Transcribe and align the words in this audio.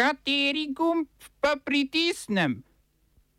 Kateri 0.00 0.72
gumb 0.72 1.08
pa 1.40 1.56
pritisnem? 1.64 2.62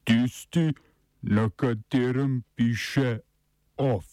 Tisti, 0.03 0.73
na 1.21 1.49
katerem 1.49 2.43
piše 2.55 3.19
OF. 3.77 4.05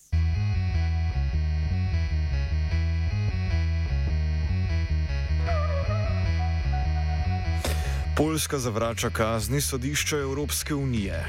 Poljska 8.17 8.59
zavrača 8.59 9.11
kazni 9.11 9.61
sodišča 9.61 10.17
Evropske 10.17 10.75
unije. 10.75 11.25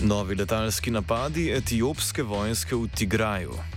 Novi 0.00 0.34
letalski 0.34 0.90
napadi 0.90 1.52
etiopske 1.52 2.22
vojske 2.22 2.76
v 2.76 2.88
Tigraju. 2.96 3.75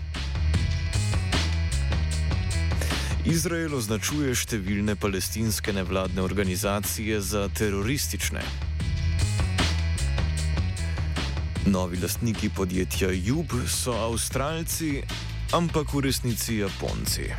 Izrael 3.30 3.76
označuje 3.78 4.32
številne 4.34 4.96
palestinske 4.98 5.70
nevladne 5.70 6.24
organizacije 6.26 7.20
za 7.22 7.44
teroristične. 7.54 8.42
Novi 11.70 12.02
lastniki 12.02 12.50
podjetja 12.50 13.12
Jub 13.14 13.54
so 13.70 13.94
Avstralci, 13.94 15.04
ampak 15.54 15.94
v 15.94 16.08
resnici 16.10 16.58
Japonci. 16.64 17.30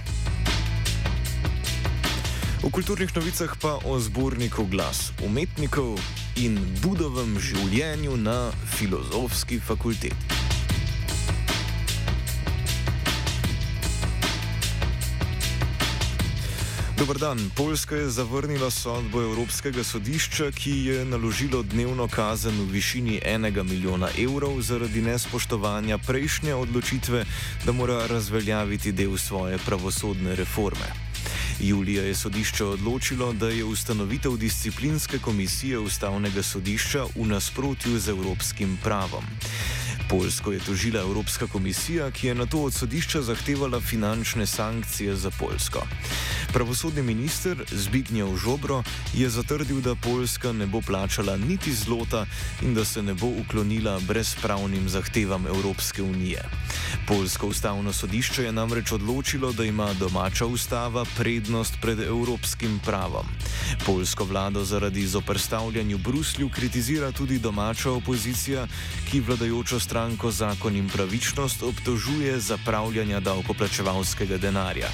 V 2.62 2.70
kulturnih 2.70 3.11
novicah 3.19 3.59
pa 3.59 3.81
o 3.83 3.98
zborniku 3.98 4.70
glas 4.70 5.11
umetnikov 5.27 5.98
in 6.39 6.61
budovem 6.87 7.34
življenju 7.34 8.15
na 8.15 8.55
filozofski 8.79 9.59
fakulteti. 9.59 10.40
Dobr 17.01 17.19
dan. 17.19 17.51
Poljska 17.57 17.97
je 17.97 18.11
zavrnila 18.11 18.71
sodbo 18.71 19.23
Evropskega 19.23 19.84
sodišča, 19.84 20.51
ki 20.53 20.70
je 20.84 21.05
naložilo 21.05 21.62
dnevno 21.62 22.09
kazen 22.09 22.59
v 22.61 22.67
višini 22.73 23.20
enega 23.25 23.62
milijona 23.62 24.09
evrov 24.19 24.61
zaradi 24.61 25.01
nespoštovanja 25.03 25.98
prejšnje 25.98 26.55
odločitve, 26.55 27.25
da 27.65 27.73
mora 27.73 28.07
razveljaviti 28.07 28.92
del 28.92 29.17
svoje 29.17 29.59
pravosodne 29.59 30.37
reforme. 30.37 30.92
Julija 31.61 32.03
je 32.03 32.15
sodišče 32.15 32.65
odločilo, 32.65 33.33
da 33.33 33.48
je 33.48 33.64
ustanovitev 33.64 34.37
disciplinske 34.37 35.19
komisije 35.19 35.79
ustavnega 35.79 36.42
sodišča 36.42 37.05
v 37.17 37.27
nasprotju 37.27 37.98
z 37.98 38.09
evropskim 38.09 38.79
pravom. 38.85 39.25
Poljsko 40.11 40.53
je 40.53 40.58
tožila 40.58 41.00
Evropska 41.00 41.47
komisija, 41.47 42.11
ki 42.11 42.27
je 42.27 42.34
na 42.34 42.47
to 42.47 42.62
od 42.62 42.75
sodišča 42.75 43.22
zahtevala 43.22 43.80
finančne 43.80 44.47
sankcije 44.47 45.17
za 45.17 45.30
Poljsko. 45.30 45.86
Pravosodni 46.52 47.02
minister 47.02 47.64
Zbignjev 47.70 48.36
Žobro 48.36 48.83
je 49.14 49.30
zatrdil, 49.30 49.80
da 49.80 49.94
Poljska 49.94 50.52
ne 50.52 50.67
bo 50.67 50.80
plačala 50.80 51.36
niti 51.36 51.75
zlota 51.75 52.27
in 52.62 52.75
da 52.75 52.84
se 52.84 53.02
ne 53.02 53.14
bo 53.14 53.27
uklonila 53.27 54.00
brezpravnim 54.00 54.89
zahtevam 54.89 55.47
Evropske 55.47 56.02
unije. 56.02 56.42
Poljsko 57.06 57.47
ustavno 57.47 57.92
sodišče 57.92 58.45
je 58.45 58.52
namreč 58.52 58.92
odločilo, 58.92 59.52
da 59.52 59.64
ima 59.64 59.95
domača 59.95 60.47
ustava 60.47 61.05
prednost 61.17 61.74
pred 61.80 62.00
evropskim 62.00 62.80
pravom. 62.84 63.27
Poljsko 63.86 64.24
vlado 64.24 64.64
zaradi 64.64 65.06
zoprstavljanja 65.06 65.97
Bruslju 65.97 66.48
kritizira 66.48 67.12
tudi 67.12 67.39
domača 67.39 67.91
opozicija, 67.91 68.67
ki 69.11 69.20
vladajočo 69.20 69.80
stranko 70.01 70.31
zakon 70.31 70.77
in 70.77 70.89
pravičnost 70.89 71.62
obtožuje 71.62 72.41
zapravljanja 72.41 73.20
davkoplačevalskega 73.20 74.39
denarja. 74.39 74.89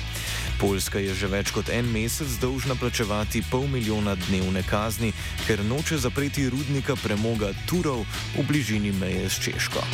Poljska 0.60 0.98
je 0.98 1.14
že 1.14 1.30
več 1.30 1.52
kot 1.54 1.70
en 1.70 1.86
mesec 1.92 2.34
dolžna 2.42 2.74
plačevati 2.74 3.44
pol 3.50 3.68
milijona 3.70 4.16
dnevne 4.26 4.64
kazni, 4.66 5.12
ker 5.46 5.62
noče 5.64 6.00
zapreti 6.02 6.50
rudnika 6.50 6.96
premoga 6.98 7.52
Turov 7.70 8.02
v 8.34 8.46
bližini 8.48 8.90
meje 8.98 9.30
s 9.30 9.38
Češko. 9.46 9.86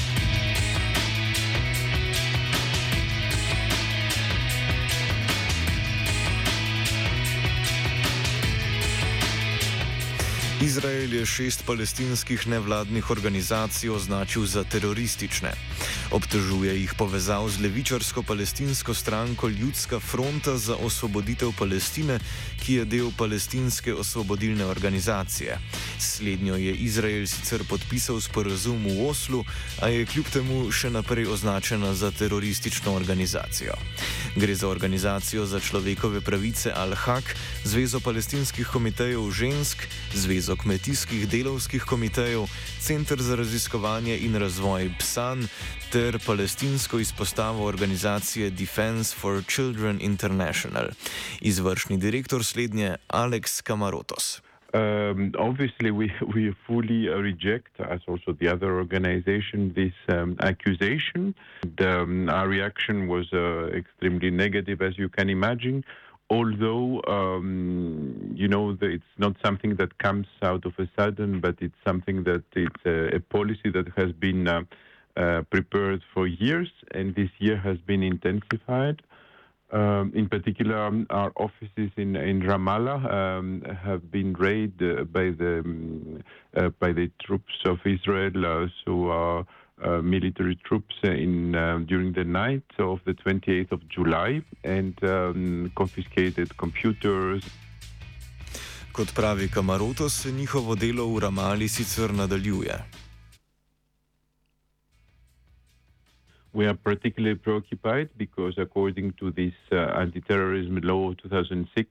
Izrael 10.62 11.14
je 11.14 11.26
šest 11.26 11.64
palestinskih 11.66 12.46
nevladnih 12.46 13.10
organizacij 13.10 13.90
označil 13.90 14.46
za 14.46 14.62
teroristične. 14.64 15.50
Obtožuje 16.12 16.76
jih 16.76 16.92
povezav 16.92 17.48
z 17.48 17.64
levičarsko 17.64 18.22
palestinsko 18.22 18.94
stranko 18.94 19.48
Ljudska 19.48 20.00
fronta 20.00 20.58
za 20.60 20.76
osvoboditev 20.76 21.56
Palestine, 21.58 22.18
ki 22.60 22.74
je 22.74 22.84
del 22.84 23.08
palestinske 23.16 23.94
osvobodilne 23.94 24.64
organizacije. 24.64 25.56
Slednjo 25.98 26.56
je 26.56 26.74
Izrael 26.74 27.24
sicer 27.26 27.64
podpisal 27.64 28.20
sporazum 28.20 28.84
v 28.84 29.08
Oslu, 29.08 29.44
a 29.80 29.88
je 29.88 30.04
kljub 30.06 30.28
temu 30.28 30.68
še 30.68 30.90
naprej 30.92 31.32
označena 31.32 31.94
za 31.94 32.10
teroristično 32.12 32.92
organizacijo. 32.92 33.72
Gre 34.36 34.54
za 34.54 34.68
organizacijo 34.68 35.46
za 35.46 35.60
človekove 35.60 36.20
pravice 36.20 36.76
Al-Haq, 36.76 37.24
Zvezo 37.64 38.00
palestinskih 38.00 38.68
komitejev 38.68 39.30
žensk, 39.32 39.88
Zvezo 40.12 40.56
kmetijskih 40.56 41.24
delovskih 41.28 41.88
komitejev, 41.88 42.44
Center 42.80 43.22
za 43.22 43.36
raziskovanje 43.36 44.18
in 44.18 44.36
razvoj 44.36 44.92
PSAN 44.98 45.48
ter 45.92 46.01
palestinsko 46.26 46.98
izpostavo 46.98 47.66
organizacije 47.66 48.50
Defense 48.50 49.16
for 49.20 49.42
Children 49.48 49.98
International. 50.00 50.86
Izvršni 51.40 51.98
direktor 51.98 52.44
slednje 52.44 52.96
Alex 53.08 53.60
Kamarotos. 53.60 54.42
Um, 54.74 55.32
obviously, 55.38 55.90
we, 55.90 56.10
we 56.34 56.54
fully 56.66 57.08
reject, 57.08 57.80
as 57.80 58.00
also 58.06 58.32
the 58.32 58.48
other 58.54 58.70
organization, 58.82 59.72
this 59.74 59.94
um, 60.08 60.36
accusation. 60.40 61.34
The, 61.76 62.00
um, 62.00 62.28
our 62.28 62.48
reaction 62.48 63.08
was 63.08 63.26
uh, 63.32 63.78
extremely 63.78 64.30
negative, 64.30 64.86
as 64.88 64.98
you 64.98 65.08
can 65.08 65.30
imagine. 65.30 65.84
although 66.30 67.02
um, 67.16 68.32
you 68.42 68.48
know 68.48 68.64
it's 68.80 69.14
not 69.18 69.34
something 69.44 69.76
that 69.76 69.98
comes 69.98 70.26
out 70.42 70.64
of 70.64 70.72
a 70.78 70.86
sudden, 70.96 71.40
but 71.40 71.54
it's 71.60 71.80
something 71.86 72.24
that 72.24 72.44
it's 72.56 72.84
a, 72.86 73.16
a 73.16 73.20
policy 73.20 73.70
that 73.76 73.88
has 73.96 74.12
been 74.12 74.48
uh, 74.48 74.60
uh, 74.60 74.62
prepared 75.14 76.02
for 76.14 76.26
years, 76.26 76.70
and 76.92 77.14
this 77.14 77.30
year 77.38 77.56
has 77.56 77.78
been 77.78 78.02
intensified. 78.02 79.02
Um, 79.72 80.12
in 80.14 80.28
particular, 80.28 80.76
um, 80.76 81.06
our 81.08 81.32
offices 81.36 81.90
in, 81.96 82.14
in 82.14 82.42
Ramallah 82.42 83.10
um, 83.10 83.62
have 83.82 84.10
been 84.10 84.34
raided 84.34 85.10
by 85.10 85.30
the 85.30 85.60
um, 85.64 86.22
uh, 86.54 86.68
by 86.78 86.92
the 86.92 87.10
troops 87.24 87.54
of 87.64 87.78
Israel. 87.86 88.44
Uh, 88.44 88.68
so 88.84 89.10
uh, 89.10 89.44
uh, 89.82 90.02
military 90.02 90.56
troops 90.56 90.94
in 91.02 91.54
uh, 91.54 91.78
during 91.86 92.12
the 92.12 92.24
night 92.24 92.68
of 92.78 93.00
the 93.06 93.14
28th 93.14 93.72
of 93.72 93.88
July 93.88 94.42
and 94.62 94.94
um, 95.04 95.72
confiscated 95.74 96.54
computers. 96.58 97.42
Kot 98.92 99.14
pravi 99.14 99.48
Kamaroto, 99.48 100.08
se 100.08 100.32
njihovo 100.32 100.74
delo 100.74 101.06
v 101.06 101.20
Ramali 101.20 101.68
sicer 101.68 102.12
nadaljuje. 102.14 103.01
We 106.54 106.66
are 106.66 106.74
particularly 106.74 107.36
preoccupied 107.36 108.10
because, 108.16 108.54
according 108.58 109.12
to 109.14 109.30
this 109.30 109.54
uh, 109.70 109.76
anti-terrorism 109.76 110.80
law 110.82 111.10
of 111.10 111.22
2006, 111.22 111.88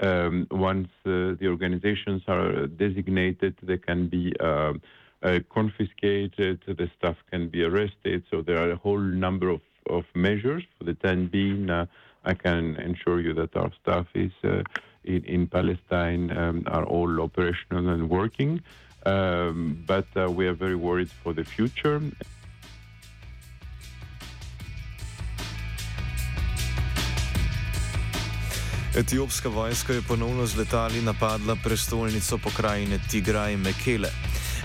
um, 0.00 0.46
once 0.52 0.88
uh, 1.04 1.34
the 1.40 1.48
organizations 1.48 2.22
are 2.28 2.68
designated, 2.68 3.56
they 3.62 3.78
can 3.78 4.08
be 4.08 4.32
uh, 4.38 4.74
uh, 5.22 5.40
confiscated, 5.52 6.62
the 6.66 6.88
staff 6.96 7.16
can 7.30 7.48
be 7.48 7.64
arrested. 7.64 8.22
So 8.30 8.42
there 8.42 8.58
are 8.58 8.70
a 8.70 8.76
whole 8.76 9.00
number 9.00 9.48
of, 9.48 9.60
of 9.90 10.04
measures. 10.14 10.62
For 10.78 10.84
the 10.84 10.94
time 10.94 11.26
being, 11.26 11.68
I 12.24 12.34
can 12.34 12.76
ensure 12.76 13.20
you 13.20 13.34
that 13.34 13.56
our 13.56 13.72
staff 13.82 14.06
is 14.14 14.32
uh, 14.44 14.62
in, 15.04 15.24
in, 15.24 15.46
Palestine 15.46 16.36
um, 16.36 16.64
are 16.66 16.84
all 16.84 17.20
operational 17.20 17.88
and 17.88 18.08
working. 18.08 18.60
Um, 19.06 19.82
but 19.86 20.06
uh, 20.16 20.30
we 20.30 20.46
are 20.46 20.54
very 20.54 20.76
worried 20.76 21.10
for 21.10 21.32
the 21.32 21.44
future. 21.44 22.00
Etiopska 28.98 29.48
vojska 29.48 29.92
je 29.92 30.02
ponovno 30.02 30.46
z 30.46 30.56
letali 30.56 31.02
napadla 31.02 31.56
prestolnico 31.64 32.38
pokrajine 32.38 32.98
Tigraj 33.10 33.56
Mekele. 33.56 34.10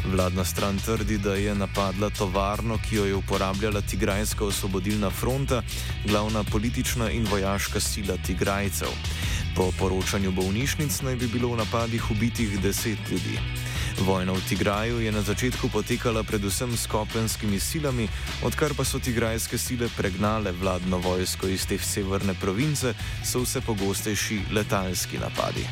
Vladna 0.05 0.45
stran 0.45 0.79
trdi, 0.85 1.17
da 1.17 1.35
je 1.35 1.55
napadla 1.55 2.09
tovarno, 2.09 2.79
ki 2.89 2.95
jo 2.95 3.05
je 3.05 3.15
uporabljala 3.15 3.81
Tigrajska 3.81 4.45
osvobodilna 4.45 5.09
fronta, 5.09 5.61
glavna 6.05 6.43
politična 6.43 7.11
in 7.11 7.27
vojaška 7.31 7.79
sila 7.79 8.17
Tigrajcev. 8.25 8.89
Po 9.55 9.71
poročanju 9.79 10.31
bolnišnic 10.31 11.01
naj 11.01 11.15
bi 11.15 11.27
bilo 11.27 11.53
v 11.53 11.57
napadih 11.57 12.11
ubitih 12.11 12.59
deset 12.59 12.99
ljudi. 13.11 13.37
Vojna 13.99 14.33
v 14.33 14.41
Tigraju 14.49 14.99
je 14.99 15.11
na 15.11 15.21
začetku 15.21 15.69
potekala 15.69 16.23
predvsem 16.23 16.73
s 16.77 16.89
kopenskimi 16.89 17.59
silami, 17.59 18.09
odkar 18.41 18.73
pa 18.73 18.81
so 18.81 18.97
tigrajske 18.99 19.57
sile 19.57 19.85
pregnale 19.97 20.51
vladno 20.51 20.97
vojsko 20.97 21.47
iz 21.47 21.67
te 21.69 21.77
severne 21.77 22.33
province, 22.33 22.97
so 23.21 23.45
vse 23.45 23.61
pogostejši 23.61 24.49
letalski 24.51 25.21
napadi. 25.21 25.67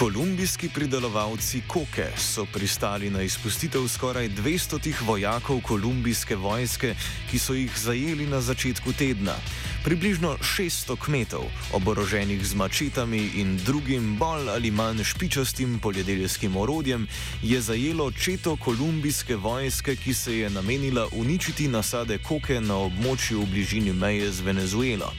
Kolumbijski 0.00 0.68
pridelovalci 0.68 1.60
koke 1.68 2.06
so 2.16 2.46
pristali 2.52 3.10
na 3.10 3.22
izpustitev 3.22 3.88
skoraj 3.88 4.28
200 4.28 4.94
vojakov 5.04 5.60
kolumbijske 5.60 6.36
vojske, 6.36 6.94
ki 7.30 7.38
so 7.38 7.52
jih 7.54 7.72
zajeli 7.76 8.26
na 8.26 8.40
začetku 8.40 8.92
tedna. 8.92 9.36
Približno 9.80 10.36
600 10.44 10.92
kmetov, 11.00 11.48
oboroženih 11.72 12.44
z 12.44 12.52
mačetami 12.52 13.40
in 13.40 13.56
drugim 13.64 14.20
bolj 14.20 14.52
ali 14.52 14.70
manj 14.70 15.00
špičastim 15.04 15.78
poljedeljskim 15.80 16.56
orodjem, 16.56 17.08
je 17.42 17.60
zajelo 17.60 18.10
četo 18.12 18.56
kolumbijske 18.56 19.36
vojske, 19.36 19.96
ki 19.96 20.14
se 20.14 20.38
je 20.38 20.50
namenila 20.50 21.08
uničiti 21.12 21.68
nasade 21.68 22.18
koke 22.18 22.60
na 22.60 22.76
območju 22.76 23.40
v 23.40 23.50
bližini 23.56 23.92
meje 23.92 24.28
z 24.32 24.40
Venezuelo. 24.40 25.12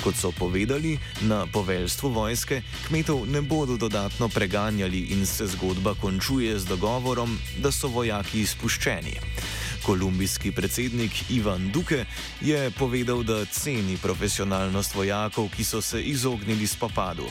Kot 0.00 0.16
so 0.16 0.32
povedali 0.32 0.96
na 1.20 1.44
poveljstvu 1.52 2.08
vojske, 2.08 2.62
kmetov 2.88 3.28
ne 3.28 3.42
bodo 3.44 3.76
dodatno 3.76 4.28
preganjali 4.28 5.12
in 5.12 5.26
se 5.26 5.46
zgodba 5.46 5.94
končuje 6.00 6.58
z 6.58 6.64
dogovorom, 6.64 7.38
da 7.60 7.68
so 7.68 7.88
vojaki 7.88 8.40
izpuščeni. 8.40 9.20
Kolumbijski 9.90 10.52
predsednik 10.52 11.30
Ivan 11.30 11.70
Duque 11.70 12.04
je 12.40 12.70
povedal, 12.70 13.22
da 13.26 13.44
ceni 13.44 13.96
profesionalnost 13.98 14.94
vojakov, 14.94 15.48
ki 15.50 15.64
so 15.64 15.80
se 15.82 16.02
izognili 16.02 16.66
spopadu. 16.66 17.26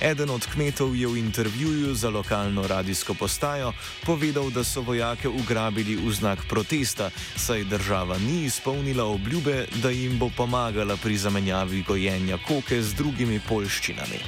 Eden 0.00 0.30
od 0.30 0.46
kmetov 0.46 0.96
je 0.96 1.04
v 1.04 1.20
intervjuju 1.20 1.94
za 1.94 2.08
lokalno 2.08 2.66
radijsko 2.66 3.14
postajo 3.14 3.72
povedal, 4.06 4.50
da 4.50 4.64
so 4.64 4.80
vojake 4.80 5.28
ugrabili 5.28 5.96
v 5.96 6.12
znak 6.12 6.38
protesta, 6.48 7.10
saj 7.36 7.64
država 7.64 8.18
ni 8.18 8.44
izpolnila 8.44 9.04
obljube, 9.04 9.66
da 9.82 9.90
jim 9.90 10.18
bo 10.18 10.30
pomagala 10.36 10.96
pri 10.96 11.16
zamenjavi 11.16 11.82
gojenja 11.82 12.38
koke 12.48 12.82
z 12.82 12.94
drugimi 12.94 13.40
polščinami. 13.48 14.20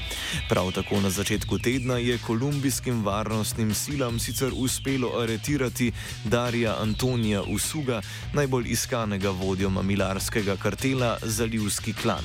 Prav 0.49 0.73
tako 0.73 1.01
na 1.01 1.11
začetku 1.11 1.59
tedna 1.59 1.97
je 1.97 2.19
kolumbijskim 2.19 3.05
varnostnim 3.05 3.75
silam 3.75 4.21
sicer 4.21 4.53
uspelo 4.53 5.21
aretirati 5.23 5.93
Darija 6.25 6.77
Antonija 6.83 7.43
Usuga, 7.43 8.03
najbolj 8.35 8.69
iskanega 8.69 9.31
vodjo 9.31 9.71
mamilarskega 9.71 10.57
kartela 10.57 11.17
Zalivski 11.23 11.93
klan. 11.93 12.25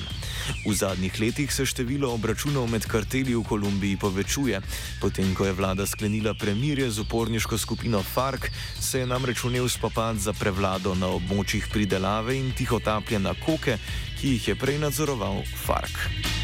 V 0.67 0.73
zadnjih 0.75 1.19
letih 1.19 1.53
se 1.53 1.65
število 1.65 2.13
obračunov 2.13 2.67
med 2.67 2.85
karteli 2.85 3.36
v 3.37 3.47
Kolumbiji 3.47 3.97
povečuje. 3.97 4.61
Potem, 5.01 5.33
ko 5.35 5.45
je 5.45 5.53
vlada 5.53 5.85
sklenila 5.85 6.33
premirje 6.33 6.89
z 6.91 7.05
uporniško 7.05 7.57
skupino 7.57 8.03
FARC, 8.03 8.49
se 8.79 8.99
je 8.99 9.09
namreč 9.09 9.43
vnel 9.43 9.69
spopad 9.69 10.17
za 10.17 10.33
prevlado 10.33 10.95
na 10.95 11.07
območjih 11.07 11.69
pridelave 11.73 12.37
in 12.37 12.51
tihotapljena 12.51 13.35
koke, 13.45 13.77
ki 14.19 14.37
jih 14.37 14.47
je 14.47 14.55
prej 14.55 14.81
nadzoroval 14.81 15.43
FARC. 15.65 16.36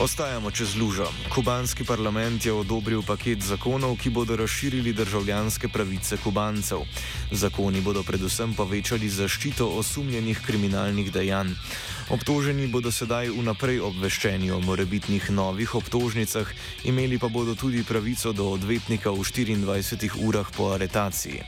Ostajamo 0.00 0.50
čez 0.50 0.76
lužo. 0.80 1.04
Kubanski 1.28 1.84
parlament 1.84 2.46
je 2.46 2.52
odobril 2.52 3.02
paket 3.04 3.42
zakonov, 3.44 3.98
ki 4.00 4.10
bodo 4.10 4.36
razširili 4.36 4.92
državljanske 4.96 5.68
pravice 5.68 6.16
kubancev. 6.16 6.88
Zakoni 7.30 7.80
bodo 7.84 8.00
predvsem 8.02 8.54
povečali 8.56 9.10
zaščito 9.12 9.68
osumljenih 9.68 10.40
kriminalnih 10.46 11.12
dejanj. 11.12 11.52
Obtoženi 12.16 12.70
bodo 12.72 12.88
sedaj 12.88 13.28
vnaprej 13.28 13.82
obveščeni 13.90 14.48
o 14.50 14.60
morebitnih 14.64 15.30
novih 15.30 15.74
obtožnicah, 15.74 16.48
imeli 16.84 17.18
pa 17.18 17.28
bodo 17.28 17.54
tudi 17.54 17.84
pravico 17.84 18.32
do 18.32 18.48
odvetnika 18.56 19.12
v 19.12 19.20
24 19.20 20.16
urah 20.16 20.48
po 20.56 20.72
aretaciji. 20.72 21.44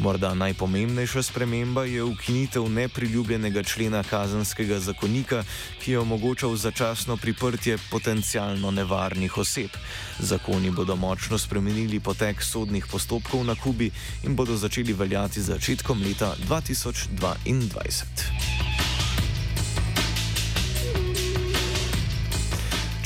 Morda 0.00 0.34
najpomembnejša 0.34 1.22
sprememba 1.22 1.84
je 1.84 2.02
ukinitev 2.02 2.68
nepriljubljenega 2.68 3.62
člena 3.62 4.02
kazenskega 4.02 4.78
zakonika, 4.80 5.44
ki 5.84 5.92
je 5.92 5.98
omogočal 5.98 6.56
začasno 6.56 7.16
priprtje 7.16 7.78
potencialno 7.90 8.70
nevarnih 8.70 9.38
oseb. 9.38 9.70
Zakoni 10.18 10.70
bodo 10.70 10.96
močno 10.96 11.38
spremenili 11.38 12.00
potek 12.00 12.42
sodnih 12.42 12.86
postopkov 12.90 13.44
na 13.44 13.54
Kubi 13.54 13.90
in 14.24 14.36
bodo 14.36 14.56
začeli 14.56 14.92
veljati 14.92 15.42
začetkom 15.42 16.02
leta 16.02 16.34
2022. 16.48 18.89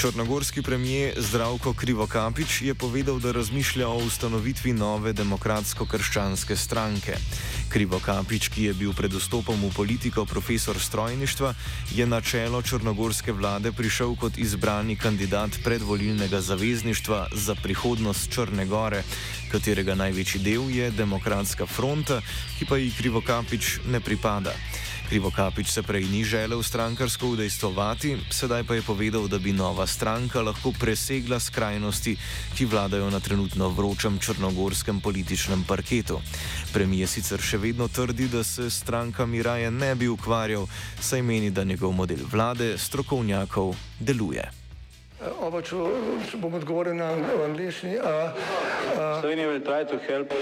Črnogorski 0.04 0.62
premijer 0.62 1.14
Zdravko 1.16 1.72
Krivokapič 1.72 2.62
je 2.62 2.74
povedal, 2.74 3.16
da 3.18 3.32
razmišlja 3.32 3.88
o 3.88 4.04
ustanovitvi 4.04 4.72
nove 4.76 5.12
demokratsko-krščanske 5.16 6.56
stranke. 6.56 7.16
Krivokapič, 7.72 8.50
ki 8.52 8.68
je 8.68 8.74
bil 8.74 8.92
pred 8.92 9.08
vstopom 9.16 9.56
v 9.56 9.72
politiko 9.72 10.26
profesor 10.28 10.76
strojništva, 10.76 11.54
je 11.96 12.06
na 12.06 12.20
čelo 12.20 12.60
črnogorske 12.62 13.32
vlade 13.32 13.72
prišel 13.72 14.12
kot 14.20 14.36
izbrani 14.36 14.96
kandidat 14.96 15.56
predvolilnega 15.64 16.40
zavezništva 16.40 17.28
za 17.32 17.54
prihodnost 17.54 18.28
Črne 18.28 18.68
Gore, 18.68 19.00
katerega 19.48 19.94
največji 19.94 20.44
del 20.44 20.68
je 20.68 20.90
Demokratska 20.90 21.64
fronta, 21.66 22.20
ki 22.58 22.68
pa 22.68 22.76
ji 22.76 22.92
Krivokapič 22.92 23.78
ne 23.88 24.04
pripada. 24.04 24.52
Krivokapič 25.08 25.68
se 25.68 25.82
prej 25.82 26.04
ni 26.04 26.24
želel 26.24 26.62
strankarsko 26.62 27.26
udejstvovati, 27.26 28.16
sedaj 28.30 28.64
pa 28.64 28.74
je 28.74 28.82
povedal, 28.82 29.28
da 29.28 29.38
bi 29.38 29.52
nova 29.52 29.86
stranka 29.86 30.42
lahko 30.42 30.72
presegla 30.80 31.40
skrajnosti, 31.40 32.16
ki 32.56 32.64
vladajo 32.64 33.10
na 33.10 33.20
trenutno 33.20 33.68
vročem 33.68 34.18
črnogorskem 34.18 35.00
političnem 35.00 35.64
parketu. 35.68 36.20
Premijer 36.72 37.08
sicer 37.08 37.40
še 37.40 37.60
vedno 37.60 37.88
trdi, 37.88 38.28
da 38.32 38.44
se 38.44 38.70
strankami 38.70 39.42
raje 39.42 39.70
ne 39.70 39.94
bi 39.94 40.08
ukvarjal, 40.08 40.66
saj 41.00 41.22
meni, 41.22 41.50
da 41.50 41.64
njegov 41.64 41.92
model 41.92 42.24
vlade 42.32 42.78
strokovnjakov 42.78 43.76
deluje. 44.00 44.64
Oba, 45.40 45.60
če, 45.64 45.76
če 46.28 46.38
bom 46.42 46.52
odgovoril 46.58 46.96
na 46.98 47.12
angliški. 47.46 47.94
Slovenija 48.94 49.48
will 49.48 49.62
try 49.64 49.84
to 49.84 49.96
help. 50.04 50.32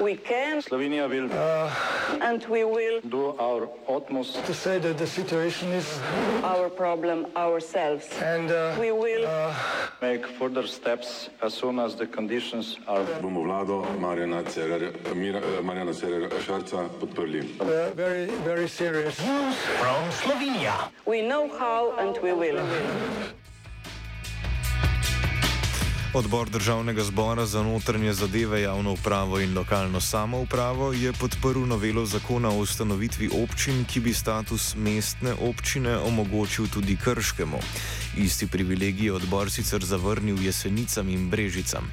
We 0.00 0.16
can 0.16 0.62
Slovenija 0.62 1.06
will 1.08 1.30
and 2.20 2.42
we 2.50 2.64
will 2.64 3.00
do 3.04 3.33
our 3.54 3.68
utmost 3.96 4.44
To 4.46 4.54
say 4.54 4.78
that 4.78 4.98
the 4.98 5.06
situation 5.06 5.68
is, 5.72 5.86
our 6.42 6.68
problem 6.68 7.26
ourselves. 7.36 8.06
and 8.34 8.50
uh, 8.50 8.76
We 8.80 8.90
will 8.92 9.24
make 10.02 10.26
further 10.38 10.66
steps 10.66 11.30
as 11.46 11.52
soon 11.54 11.78
as 11.78 11.94
the 12.00 12.06
conditions 12.06 12.66
are 12.88 13.04
bomo 13.22 13.40
vlado 13.46 13.76
Marjana 14.04 14.42
Cererja, 14.54 14.90
Mira, 15.14 15.40
eh, 15.40 15.62
Marjana 15.68 15.92
Cererja 16.00 16.30
Šarca 16.46 16.88
podprli. 17.00 17.42
uh, 17.60 17.90
very, 17.94 18.26
very 18.50 18.68
serious. 18.68 19.16
we 21.06 21.18
know 21.30 21.44
how 21.62 21.80
and 22.02 22.14
we 22.24 22.32
will. 22.32 22.58
Odbor 26.14 26.50
državnega 26.50 27.02
zbora 27.02 27.46
za 27.46 27.62
notranje 27.62 28.12
zadeve, 28.12 28.60
javno 28.62 28.92
upravo 28.92 29.40
in 29.40 29.54
lokalno 29.58 30.00
samoupravo 30.00 30.92
je 30.92 31.12
podprl 31.12 31.66
novelo 31.66 32.06
zakona 32.06 32.48
o 32.48 32.58
ustanovitvi 32.58 33.30
občin, 33.42 33.84
ki 33.84 34.00
bi 34.00 34.14
status 34.14 34.74
mestne 34.76 35.32
občine 35.32 35.96
omogočil 35.98 36.68
tudi 36.68 36.96
Krškemu. 36.96 37.58
Isti 38.16 38.46
privilegij 38.46 39.06
je 39.06 39.12
odbor 39.12 39.50
sicer 39.50 39.84
zavrnil 39.84 40.42
jesenicam 40.42 41.08
in 41.08 41.30
brežicam. 41.30 41.90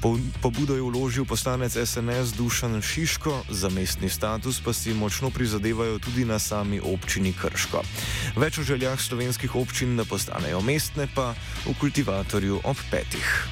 Po- 0.00 0.20
Pobudo 0.44 0.76
je 0.76 0.82
vložil 0.84 1.24
poslanec 1.24 1.72
SNS 1.72 2.36
Dušan 2.36 2.82
Šiško, 2.82 3.48
za 3.48 3.68
mestni 3.68 4.08
status 4.08 4.60
pa 4.60 4.72
si 4.72 4.94
močno 4.94 5.30
prizadevajo 5.30 5.98
tudi 5.98 6.24
na 6.24 6.38
sami 6.38 6.80
občini 6.80 7.32
Krško. 7.32 7.82
Več 8.36 8.58
o 8.58 8.62
željah 8.62 9.00
slovenskih 9.00 9.56
občin, 9.56 9.96
da 9.96 10.04
postanejo 10.04 10.60
mestne, 10.60 11.08
pa 11.14 11.32
v 11.64 11.72
kultivatorju 11.80 12.60
ob 12.64 12.76
petih. 12.90 13.48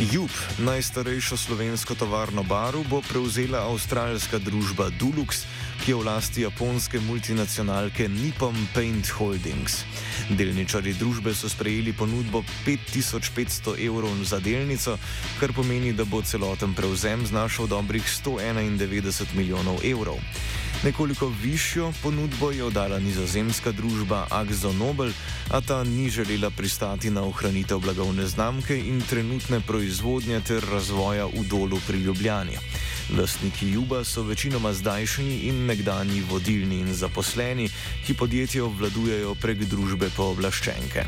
Jub, 0.00 0.32
najstarejšo 0.64 1.36
slovensko 1.36 1.92
tovarno 1.94 2.40
baru, 2.42 2.80
bo 2.88 3.02
prevzela 3.04 3.68
avstralska 3.68 4.40
družba 4.40 4.88
Dulux, 4.96 5.44
ki 5.84 5.90
je 5.90 5.96
v 5.96 6.04
lasti 6.04 6.42
japonske 6.42 7.00
multinacionalke 7.00 8.08
Nippon 8.08 8.54
Paint 8.74 9.08
Holdings. 9.16 9.84
Delničari 10.28 10.92
družbe 10.92 11.32
so 11.34 11.48
sprejeli 11.48 11.92
ponudbo 11.96 12.44
5500 12.66 13.80
evrov 13.80 14.12
za 14.24 14.40
delnico, 14.44 14.98
kar 15.40 15.52
pomeni, 15.56 15.92
da 15.92 16.04
bo 16.04 16.20
celoten 16.22 16.74
prevzem 16.76 17.26
znašal 17.26 17.66
dobrih 17.66 18.04
191 18.04 19.34
milijonov 19.34 19.80
evrov. 19.84 20.20
Nekoliko 20.84 21.32
višjo 21.42 21.92
ponudbo 22.02 22.50
je 22.50 22.64
oddala 22.64 22.98
nizozemska 22.98 23.72
družba 23.72 24.26
Axo 24.30 24.72
Nobel, 24.72 25.12
a 25.50 25.60
ta 25.60 25.84
ni 25.84 26.10
želela 26.10 26.50
pristati 26.50 27.10
na 27.10 27.22
ohranitev 27.22 27.78
blagovne 27.78 28.26
znamke 28.26 28.78
in 28.78 29.00
trenutne 29.00 29.60
proizvodnje 29.60 30.40
ter 30.40 30.64
razvoja 30.72 31.26
v 31.26 31.44
dolu 31.48 31.80
pri 31.86 31.98
Ljubljani. 31.98 32.56
Lastniki 33.18 33.66
Juba 33.70 34.04
so 34.04 34.22
večinoma 34.22 34.72
zdajšnji 34.72 35.38
in 35.38 35.66
nekdani 35.66 36.22
vodilni 36.30 36.78
in 36.80 36.94
zaposleni, 36.94 37.68
ki 38.06 38.14
podjetje 38.14 38.62
obvladujejo 38.62 39.34
prek 39.34 39.64
družbe 39.66 40.10
pooblaščenke. 40.16 41.04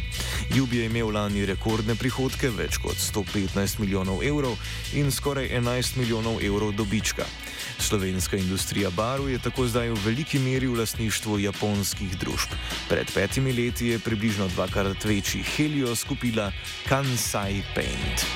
Jub 0.54 0.72
je 0.72 0.86
imel 0.86 1.12
lani 1.14 1.46
rekordne 1.46 1.94
prihodke, 1.94 2.50
več 2.50 2.80
kot 2.82 2.98
115 2.98 3.78
milijonov 3.78 4.24
evrov 4.26 4.58
in 4.98 5.10
skoraj 5.14 5.48
11 5.54 5.96
milijonov 6.02 6.42
evrov 6.42 6.74
dobička. 6.74 7.26
Slovenska 7.78 8.36
industrija 8.36 8.90
barv 8.90 9.28
je 9.30 9.38
tako 9.38 9.66
zdaj 9.66 9.90
v 9.90 10.00
veliki 10.04 10.38
meri 10.38 10.66
v 10.66 10.80
lasništvu 10.82 11.38
japonskih 11.38 12.18
družb. 12.18 12.54
Pred 12.88 13.14
petimi 13.14 13.52
leti 13.52 13.94
je 13.94 13.98
približno 13.98 14.48
dvakrat 14.48 15.04
večji 15.04 15.42
Helios 15.56 16.04
kupila 16.04 16.50
Kansai 16.88 17.62
Paint. 17.74 18.26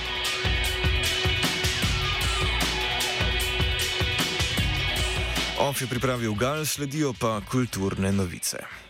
Ofi 5.76 5.86
pripravil 5.86 6.32
gal, 6.34 6.64
sledijo 6.64 7.12
pa 7.12 7.40
kulturne 7.44 8.08
novice. 8.12 8.85